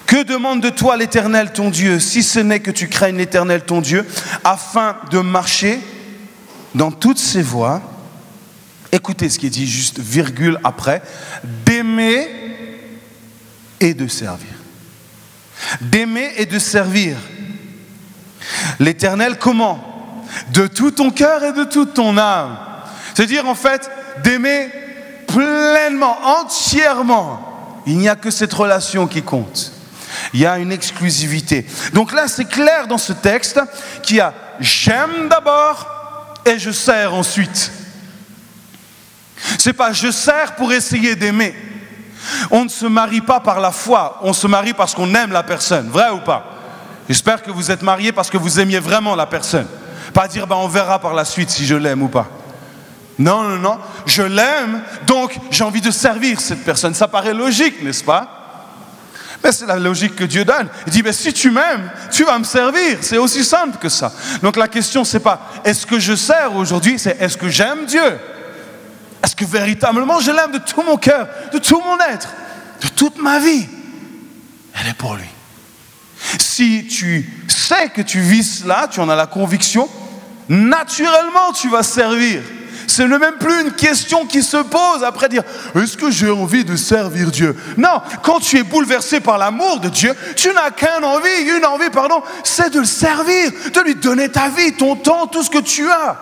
[0.06, 3.80] que demande de toi l'Éternel ton Dieu, si ce n'est que tu craignes l'Éternel ton
[3.80, 4.06] Dieu,
[4.44, 5.80] afin de marcher
[6.74, 7.82] dans toutes ses voies?
[8.92, 11.02] Écoutez ce qui est dit juste virgule après,
[11.64, 12.28] d'aimer
[13.78, 14.50] et de servir.
[15.80, 17.16] D'aimer et de servir.
[18.78, 19.89] L'Éternel comment?
[20.52, 22.56] De tout ton cœur et de toute ton âme.
[23.14, 23.90] C'est-à-dire en fait
[24.22, 24.70] d'aimer
[25.26, 27.82] pleinement, entièrement.
[27.86, 29.72] Il n'y a que cette relation qui compte.
[30.34, 31.66] Il y a une exclusivité.
[31.92, 33.60] Donc là, c'est clair dans ce texte
[34.02, 37.72] qu'il y a j'aime d'abord et je sers ensuite.
[39.58, 41.54] C'est pas je sers pour essayer d'aimer.
[42.50, 45.42] On ne se marie pas par la foi, on se marie parce qu'on aime la
[45.42, 46.44] personne, vrai ou pas?
[47.08, 49.66] J'espère que vous êtes mariés parce que vous aimiez vraiment la personne.
[50.12, 52.28] Pas dire, ben, on verra par la suite si je l'aime ou pas.
[53.18, 53.78] Non, non, non.
[54.06, 56.94] Je l'aime, donc j'ai envie de servir cette personne.
[56.94, 58.36] Ça paraît logique, n'est-ce pas?
[59.42, 60.68] Mais c'est la logique que Dieu donne.
[60.86, 62.98] Il dit, mais si tu m'aimes, tu vas me servir.
[63.00, 64.12] C'est aussi simple que ça.
[64.42, 68.18] Donc la question, c'est pas est-ce que je sers aujourd'hui, c'est est-ce que j'aime Dieu?
[69.22, 72.28] Est-ce que véritablement je l'aime de tout mon cœur, de tout mon être,
[72.82, 73.66] de toute ma vie?
[74.80, 75.28] Elle est pour lui.
[76.38, 79.88] Si tu sais que tu vis cela, tu en as la conviction,
[80.48, 82.42] naturellement tu vas servir.
[82.90, 85.44] Ce n'est même plus une question qui se pose après dire
[85.76, 87.56] est-ce que j'ai envie de servir Dieu?
[87.76, 91.90] Non, quand tu es bouleversé par l'amour de Dieu, tu n'as qu'une envie, une envie,
[91.90, 95.60] pardon, c'est de le servir, de lui donner ta vie, ton temps, tout ce que
[95.60, 96.16] tu as.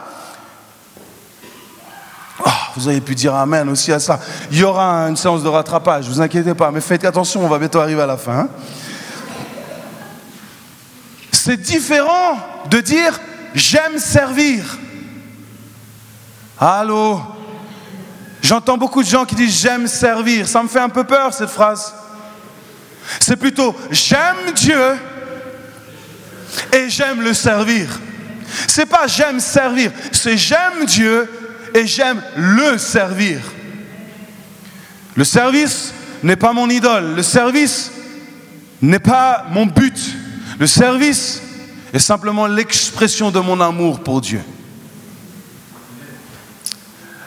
[2.45, 4.21] Oh, vous auriez pu dire Amen aussi à ça.
[4.51, 7.59] Il y aura une séance de rattrapage, vous inquiétez pas, mais faites attention, on va
[7.59, 8.41] bientôt arriver à la fin.
[8.41, 8.49] Hein.
[11.39, 12.37] C'est différent
[12.69, 13.19] de dire
[13.55, 14.77] j'aime servir.
[16.59, 17.23] Allô?
[18.43, 20.49] J'entends beaucoup de gens qui disent j'aime servir.
[20.49, 21.95] Ça me fait un peu peur cette phrase.
[23.21, 24.97] C'est plutôt j'aime Dieu
[26.73, 27.87] et j'aime le servir.
[28.67, 31.31] C'est pas j'aime servir, c'est j'aime Dieu
[31.73, 33.41] et j'aime le servir.
[35.15, 37.93] Le service n'est pas mon idole, le service
[38.83, 40.18] n'est pas mon but.
[40.59, 41.41] Le service
[41.93, 44.43] est simplement l'expression de mon amour pour Dieu.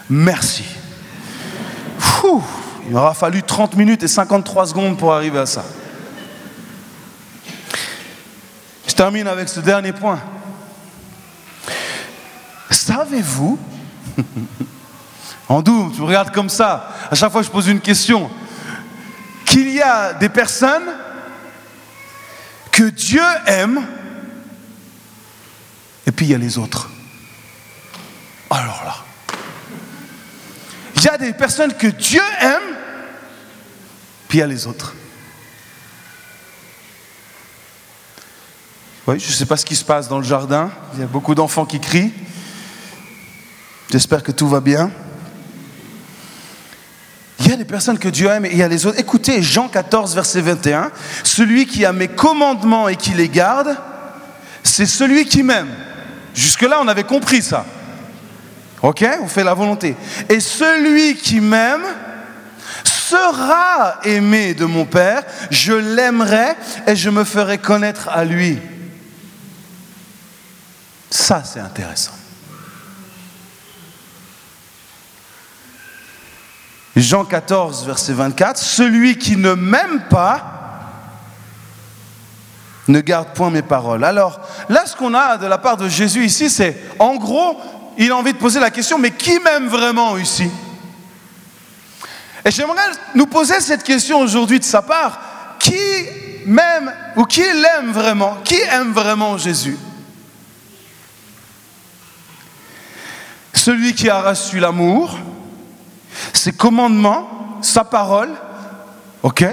[0.09, 0.65] Merci.
[2.85, 5.63] il m'aura fallu 30 minutes et 53 secondes pour arriver à ça.
[8.85, 10.19] Je termine avec ce dernier point.
[12.69, 13.57] Savez-vous,
[15.47, 18.29] en tu regardes comme ça, à chaque fois que je pose une question,
[19.45, 20.83] qu'il y a des personnes
[22.81, 23.85] que Dieu aime,
[26.07, 26.89] et puis il y a les autres.
[28.49, 28.95] Alors là,
[30.95, 32.75] il y a des personnes que Dieu aime,
[34.27, 34.95] puis il y a les autres.
[39.05, 40.71] Oui, je ne sais pas ce qui se passe dans le jardin.
[40.95, 42.11] Il y a beaucoup d'enfants qui crient.
[43.91, 44.89] J'espère que tout va bien.
[47.43, 48.99] Il y a des personnes que Dieu aime et il y a les autres.
[48.99, 50.91] Écoutez Jean 14, verset 21.
[51.23, 53.75] Celui qui a mes commandements et qui les garde,
[54.63, 55.73] c'est celui qui m'aime.
[56.35, 57.65] Jusque-là, on avait compris ça.
[58.83, 59.95] Ok On fait la volonté.
[60.29, 61.83] Et celui qui m'aime
[62.83, 68.59] sera aimé de mon Père, je l'aimerai et je me ferai connaître à lui.
[71.09, 72.20] Ça, c'est intéressant.
[76.95, 80.57] Jean 14, verset 24, celui qui ne m'aime pas
[82.87, 84.03] ne garde point mes paroles.
[84.03, 87.57] Alors, là, ce qu'on a de la part de Jésus ici, c'est, en gros,
[87.97, 90.49] il a envie de poser la question, mais qui m'aime vraiment ici?
[92.43, 92.81] Et j'aimerais
[93.15, 95.21] nous poser cette question aujourd'hui de sa part.
[95.59, 95.77] Qui
[96.45, 98.37] m'aime ou qui l'aime vraiment?
[98.43, 99.77] Qui aime vraiment Jésus?
[103.53, 105.19] Celui qui a reçu l'amour,
[106.33, 108.31] ses commandements, sa parole,
[109.23, 109.45] ok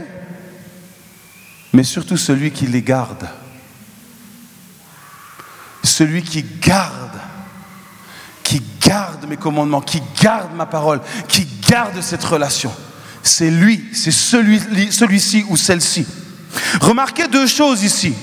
[1.72, 3.28] Mais surtout celui qui les garde.
[5.82, 7.18] Celui qui garde
[8.48, 12.72] qui garde mes commandements, qui garde ma parole, qui garde cette relation.
[13.22, 16.06] C'est lui, c'est celui, celui-ci ou celle-ci.
[16.80, 18.14] Remarquez deux choses ici.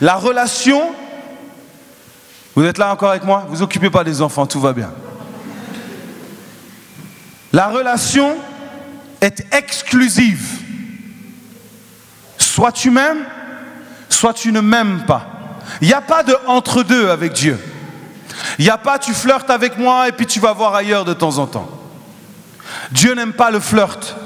[0.00, 0.92] La relation,
[2.56, 3.46] vous êtes là encore avec moi?
[3.48, 4.90] Vous occupez pas des enfants, tout va bien.
[7.54, 8.36] La relation
[9.20, 10.44] est exclusive.
[12.36, 13.24] Soit tu m'aimes,
[14.08, 15.60] soit tu ne m'aimes pas.
[15.80, 17.56] Il n'y a pas de entre-deux avec Dieu.
[18.58, 21.14] Il n'y a pas tu flirtes avec moi et puis tu vas voir ailleurs de
[21.14, 21.70] temps en temps.
[22.90, 24.16] Dieu n'aime pas le flirt.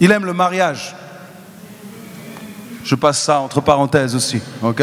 [0.00, 0.96] Il aime le mariage.
[2.84, 4.82] Je passe ça entre parenthèses aussi, ok?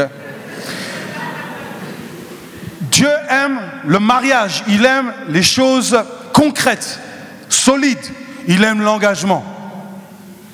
[2.82, 5.98] Dieu aime le mariage, il aime les choses
[6.34, 7.00] concrètes,
[7.54, 8.12] solides,
[8.48, 9.44] il aime l'engagement.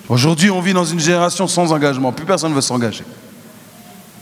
[0.08, 3.04] Aujourd'hui, on vit dans une génération sans engagement, plus personne ne veut s'engager.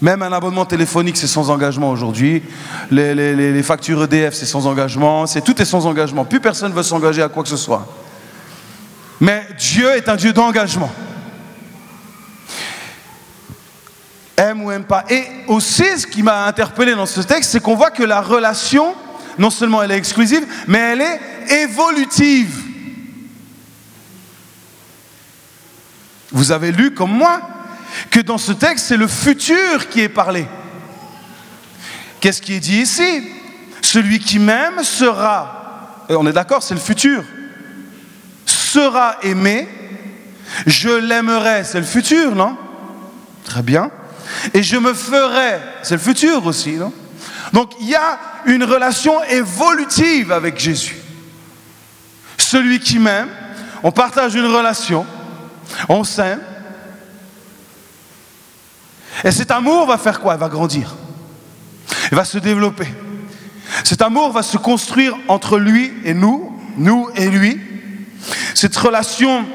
[0.01, 2.43] Même un abonnement téléphonique, c'est sans engagement aujourd'hui.
[2.91, 5.25] Les, factures EDF, c'est sans engagement.
[5.25, 6.23] C'est, tout est sans engagement.
[6.23, 7.87] Plus personne ne veut s'engager à quoi que ce soit.
[9.19, 10.91] Mais Dieu est un Dieu d'engagement.
[14.37, 15.03] Aime ou aime pas.
[15.09, 18.93] Et aussi, ce qui m'a interpellé dans ce texte, c'est qu'on voit que la relation,
[19.39, 22.66] non seulement elle est exclusive, mais elle est évolutive.
[26.31, 27.41] Vous avez lu comme moi
[28.11, 30.45] que dans ce texte, c'est le futur qui est parlé.
[32.19, 33.23] Qu'est-ce qui est dit ici?
[33.81, 37.23] Celui qui m'aime sera, on est d'accord, c'est le futur,
[38.45, 39.67] sera aimé,
[40.65, 42.57] Je l'aimerai, c'est le futur, non?
[43.43, 43.91] Très bien.
[44.53, 46.91] Et je me ferai, c'est le futur aussi, non?
[47.53, 50.97] Donc il y a une relation évolutive avec Jésus.
[52.37, 53.29] Celui qui m'aime,
[53.83, 55.05] on partage une relation,
[55.89, 56.41] on s'aime.
[59.23, 60.35] Et cet amour va faire quoi?
[60.35, 60.95] Il va grandir.
[62.11, 62.87] Il va se développer.
[63.83, 67.59] Cet amour va se construire entre lui et nous, nous et lui.
[68.53, 69.45] Cette relation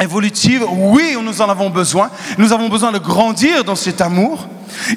[0.00, 2.10] évolutive, oui, nous en avons besoin.
[2.38, 4.48] Nous avons besoin de grandir dans cet amour.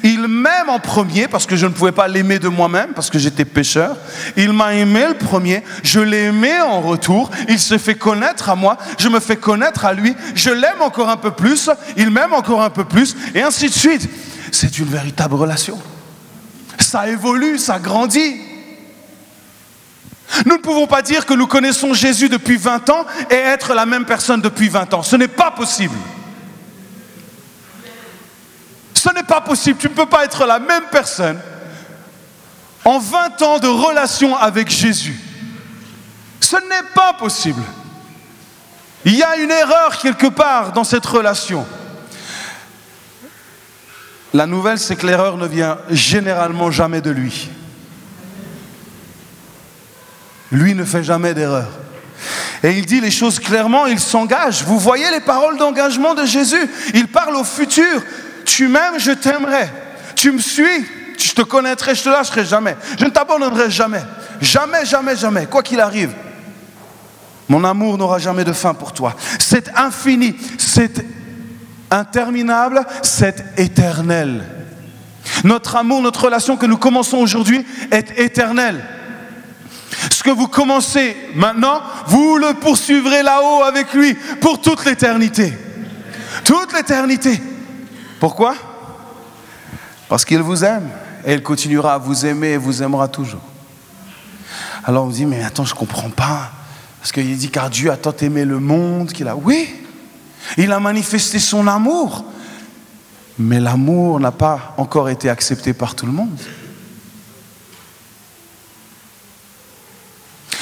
[0.02, 3.18] Il m'aime en premier parce que je ne pouvais pas l'aimer de moi-même parce que
[3.18, 3.96] j'étais pécheur.
[4.36, 7.30] Il m'a aimé le premier, je l'ai aimé en retour.
[7.48, 10.14] Il se fait connaître à moi, je me fais connaître à lui.
[10.34, 13.74] Je l'aime encore un peu plus, il m'aime encore un peu plus et ainsi de
[13.74, 14.08] suite.
[14.52, 15.78] C'est une véritable relation.
[16.78, 18.36] Ça évolue, ça grandit.
[20.44, 23.86] Nous ne pouvons pas dire que nous connaissons Jésus depuis 20 ans et être la
[23.86, 25.02] même personne depuis 20 ans.
[25.02, 25.94] Ce n'est pas possible.
[29.06, 29.78] Ce n'est pas possible.
[29.78, 31.38] Tu ne peux pas être la même personne
[32.84, 35.20] en 20 ans de relation avec Jésus.
[36.40, 37.62] Ce n'est pas possible.
[39.04, 41.64] Il y a une erreur quelque part dans cette relation.
[44.34, 47.48] La nouvelle, c'est que l'erreur ne vient généralement jamais de lui.
[50.50, 51.68] Lui ne fait jamais d'erreur.
[52.64, 54.64] Et il dit les choses clairement, il s'engage.
[54.64, 56.68] Vous voyez les paroles d'engagement de Jésus.
[56.94, 58.02] Il parle au futur.
[58.46, 59.68] Tu m'aimes, je t'aimerai.
[60.14, 60.86] Tu me suis,
[61.18, 62.76] je te connaîtrai, je te lâcherai jamais.
[62.98, 64.02] Je ne t'abandonnerai jamais.
[64.40, 65.46] Jamais, jamais, jamais.
[65.46, 66.12] Quoi qu'il arrive.
[67.48, 69.14] Mon amour n'aura jamais de fin pour toi.
[69.38, 71.04] C'est infini, c'est
[71.90, 74.44] interminable, c'est éternel.
[75.44, 78.82] Notre amour, notre relation que nous commençons aujourd'hui est éternelle.
[80.10, 85.52] Ce que vous commencez maintenant, vous le poursuivrez là-haut avec lui pour toute l'éternité.
[86.44, 87.40] Toute l'éternité.
[88.20, 88.54] Pourquoi?
[90.08, 90.88] Parce qu'il vous aime
[91.24, 93.42] et il continuera à vous aimer et vous aimera toujours.
[94.84, 96.52] Alors on dit, mais attends, je ne comprends pas.
[97.00, 99.36] Parce qu'il dit, car Dieu a tant aimé le monde qu'il a.
[99.36, 99.68] Oui,
[100.56, 102.24] il a manifesté son amour.
[103.38, 106.38] Mais l'amour n'a pas encore été accepté par tout le monde.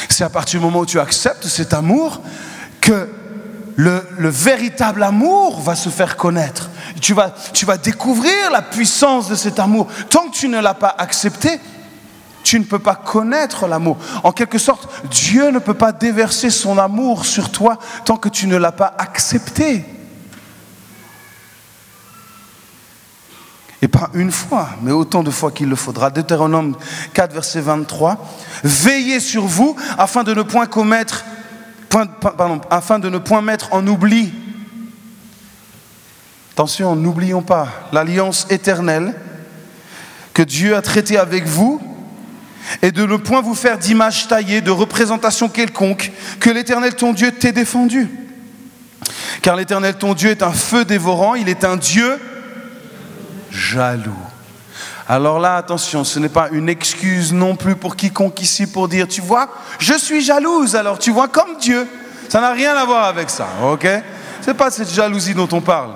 [0.08, 2.20] C'est à partir du moment où tu acceptes cet amour
[2.80, 3.08] que
[3.76, 6.70] le, véritable amour va se faire connaître.
[7.00, 9.88] Tu vas, tu vas découvrir la puissance de cet amour.
[10.10, 11.60] Tant que tu ne l'as pas accepté,
[12.44, 13.96] tu ne peux pas connaître l'amour.
[14.22, 18.46] En quelque sorte, Dieu ne peut pas déverser son amour sur toi tant que tu
[18.46, 19.84] ne l'as pas accepté.
[23.82, 26.08] Et pas une fois, mais autant de fois qu'il le faudra.
[26.10, 26.76] Deutéronome
[27.12, 28.16] 4, verset 23.
[28.62, 31.24] Veillez sur vous afin de ne point commettre,
[32.70, 34.32] afin de ne point mettre en oubli.
[36.52, 39.14] Attention, n'oublions pas l'alliance éternelle
[40.32, 41.80] que Dieu a traitée avec vous
[42.82, 47.32] et de ne point vous faire d'image taillée, de représentation quelconque, que l'Éternel ton Dieu
[47.32, 48.08] t'ait défendu.
[49.42, 52.18] Car l'Éternel ton Dieu est un feu dévorant, il est un Dieu
[53.50, 54.12] jaloux.
[55.06, 59.06] Alors là, attention, ce n'est pas une excuse non plus pour quiconque ici pour dire,
[59.06, 61.86] tu vois, je suis jalouse, alors tu vois, comme Dieu.
[62.30, 63.86] Ça n'a rien à voir avec ça, ok?
[64.40, 65.92] Ce n'est pas cette jalousie dont on parle.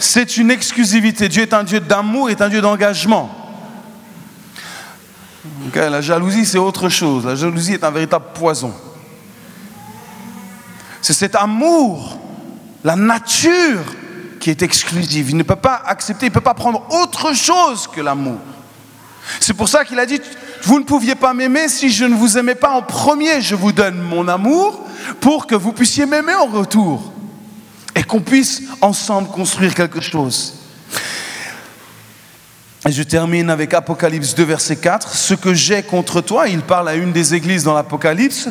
[0.00, 1.28] C'est une exclusivité.
[1.28, 3.30] Dieu est un Dieu d'amour, est un Dieu d'engagement.
[5.74, 7.24] la jalousie, c'est autre chose.
[7.24, 8.74] La jalousie est un véritable poison.
[11.00, 12.18] C'est cet amour,
[12.82, 13.84] la nature
[14.42, 15.30] qui est exclusive.
[15.30, 18.40] Il ne peut pas accepter, il ne peut pas prendre autre chose que l'amour.
[19.38, 20.20] C'est pour ça qu'il a dit,
[20.64, 23.40] vous ne pouviez pas m'aimer si je ne vous aimais pas en premier.
[23.40, 24.84] Je vous donne mon amour
[25.20, 27.12] pour que vous puissiez m'aimer en retour.
[27.94, 30.54] Et qu'on puisse ensemble construire quelque chose.
[32.84, 35.14] Et je termine avec Apocalypse 2, verset 4.
[35.14, 38.48] Ce que j'ai contre toi, il parle à une des églises dans l'Apocalypse,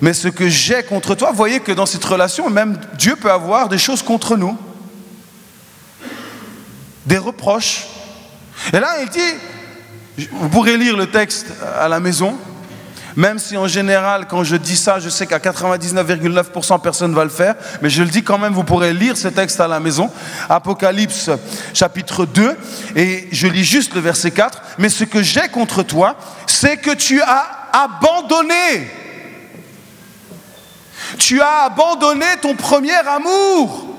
[0.00, 3.68] mais ce que j'ai contre toi, voyez que dans cette relation, même Dieu peut avoir
[3.68, 4.58] des choses contre nous
[7.06, 7.86] des reproches.
[8.72, 11.46] Et là, il dit, vous pourrez lire le texte
[11.78, 12.36] à la maison,
[13.16, 17.24] même si en général, quand je dis ça, je sais qu'à 99,9% personne ne va
[17.24, 19.78] le faire, mais je le dis quand même, vous pourrez lire ce texte à la
[19.78, 20.10] maison.
[20.48, 21.30] Apocalypse
[21.72, 22.56] chapitre 2,
[22.96, 24.62] et je lis juste le verset 4.
[24.78, 28.90] Mais ce que j'ai contre toi, c'est que tu as abandonné.
[31.18, 33.93] Tu as abandonné ton premier amour.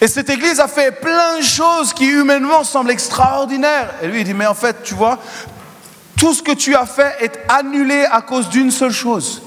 [0.00, 3.90] Et cette église a fait plein de choses qui humainement semblent extraordinaires.
[4.02, 5.18] Et lui, il dit, mais en fait, tu vois,
[6.16, 9.42] tout ce que tu as fait est annulé à cause d'une seule chose.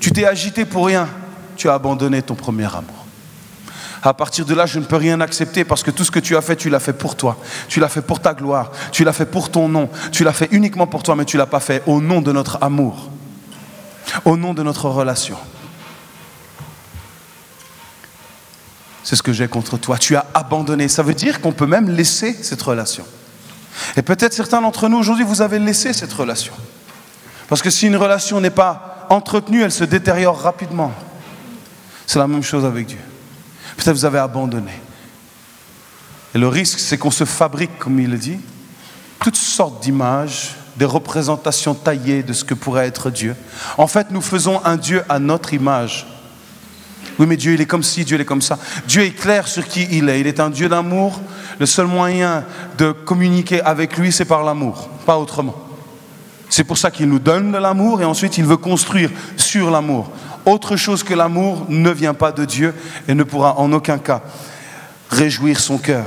[0.00, 1.08] Tu t'es agité pour rien.
[1.56, 2.98] Tu as abandonné ton premier amour.
[4.02, 6.36] À partir de là, je ne peux rien accepter parce que tout ce que tu
[6.36, 7.36] as fait, tu l'as fait pour toi.
[7.68, 8.70] Tu l'as fait pour ta gloire.
[8.92, 9.90] Tu l'as fait pour ton nom.
[10.12, 12.58] Tu l'as fait uniquement pour toi, mais tu l'as pas fait au nom de notre
[12.62, 13.10] amour.
[14.24, 15.36] Au nom de notre relation.
[19.08, 19.96] C'est ce que j'ai contre toi.
[19.96, 20.86] Tu as abandonné.
[20.86, 23.06] Ça veut dire qu'on peut même laisser cette relation.
[23.96, 26.52] Et peut-être certains d'entre nous aujourd'hui, vous avez laissé cette relation.
[27.48, 30.92] Parce que si une relation n'est pas entretenue, elle se détériore rapidement.
[32.06, 32.98] C'est la même chose avec Dieu.
[33.78, 34.72] Peut-être vous avez abandonné.
[36.34, 38.38] Et le risque, c'est qu'on se fabrique, comme il le dit,
[39.20, 43.34] toutes sortes d'images, des représentations taillées de ce que pourrait être Dieu.
[43.78, 46.06] En fait, nous faisons un Dieu à notre image.
[47.18, 48.58] Oui, mais Dieu, il est comme ci, Dieu, est comme ça.
[48.86, 50.20] Dieu est clair sur qui il est.
[50.20, 51.20] Il est un Dieu d'amour.
[51.58, 52.44] Le seul moyen
[52.76, 55.56] de communiquer avec lui, c'est par l'amour, pas autrement.
[56.50, 60.10] C'est pour ça qu'il nous donne de l'amour et ensuite il veut construire sur l'amour.
[60.46, 62.74] Autre chose que l'amour ne vient pas de Dieu
[63.06, 64.22] et ne pourra en aucun cas
[65.10, 66.06] réjouir son cœur.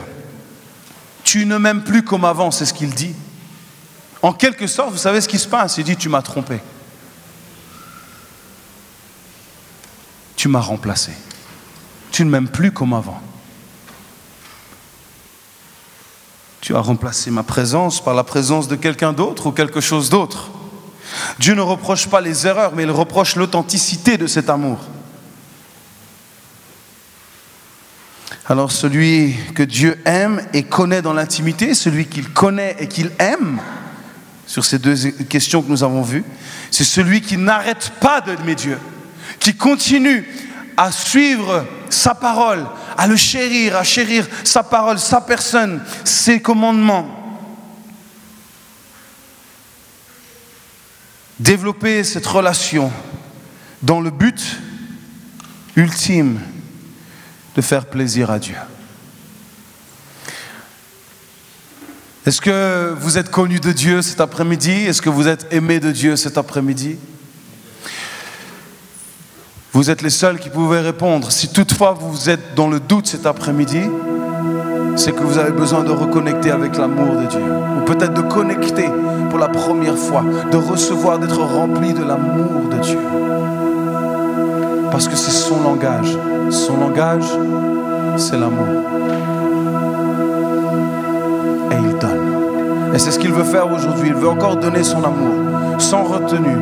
[1.24, 3.14] Tu ne m'aimes plus comme avant, c'est ce qu'il dit.
[4.22, 5.78] En quelque sorte, vous savez ce qui se passe?
[5.78, 6.59] Il dit, tu m'as trompé.
[10.41, 11.11] Tu m'as remplacé.
[12.11, 13.21] Tu ne m'aimes plus comme avant.
[16.61, 20.49] Tu as remplacé ma présence par la présence de quelqu'un d'autre ou quelque chose d'autre.
[21.37, 24.79] Dieu ne reproche pas les erreurs, mais il reproche l'authenticité de cet amour.
[28.47, 33.61] Alors celui que Dieu aime et connaît dans l'intimité, celui qu'il connaît et qu'il aime,
[34.47, 36.25] sur ces deux questions que nous avons vues,
[36.71, 38.79] c'est celui qui n'arrête pas d'aimer Dieu,
[39.41, 40.25] qui continue
[40.77, 42.65] à suivre sa parole,
[42.97, 47.17] à le chérir, à chérir sa parole, sa personne, ses commandements.
[51.39, 52.91] Développer cette relation
[53.81, 54.59] dans le but
[55.75, 56.39] ultime
[57.55, 58.55] de faire plaisir à Dieu.
[62.27, 64.69] Est-ce que vous êtes connu de Dieu cet après-midi?
[64.69, 66.97] Est-ce que vous êtes aimé de Dieu cet après-midi?
[69.74, 71.32] Vous êtes les seuls qui pouvez répondre.
[71.32, 73.84] Si toutefois vous êtes dans le doute cet après-midi,
[74.97, 77.39] c'est que vous avez besoin de reconnecter avec l'amour de Dieu.
[77.78, 78.89] Ou peut-être de connecter
[79.30, 82.99] pour la première fois, de recevoir, d'être rempli de l'amour de Dieu.
[84.91, 86.17] Parce que c'est son langage.
[86.49, 87.24] Son langage,
[88.17, 88.67] c'est l'amour.
[91.72, 92.93] Et il donne.
[92.93, 94.09] Et c'est ce qu'il veut faire aujourd'hui.
[94.09, 96.57] Il veut encore donner son amour, sans retenue,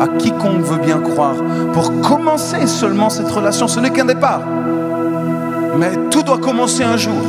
[0.00, 1.36] à quiconque veut bien croire
[1.72, 3.68] pour commencer seulement cette relation.
[3.68, 4.40] Ce n'est qu'un départ.
[5.78, 7.22] Mais tout doit commencer un jour.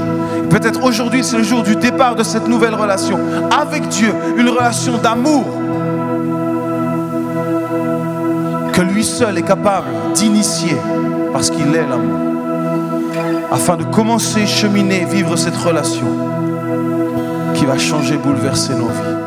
[0.50, 3.20] Peut-être aujourd'hui, c'est le jour du départ de cette nouvelle relation
[3.52, 5.46] avec Dieu, une relation d'amour
[8.74, 10.76] que lui seul est capable d'initier
[11.34, 12.20] parce qu'il est l'amour.
[13.52, 16.08] Afin de commencer, cheminer, vivre cette relation
[17.54, 19.21] qui va changer, bouleverser nos vies.